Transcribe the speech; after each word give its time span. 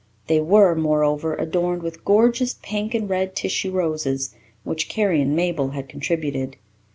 They 0.25 0.39
were, 0.39 0.73
moreover, 0.73 1.35
adorned 1.35 1.83
with 1.83 2.03
gorgeous 2.03 2.55
pink 2.63 2.95
and 2.95 3.07
red 3.07 3.35
tissue 3.35 3.69
roses, 3.69 4.33
which 4.63 4.89
Carrie 4.89 5.21
and 5.21 5.35
Mabel 5.35 5.67
had 5.77 5.87
contributed. 5.87 6.57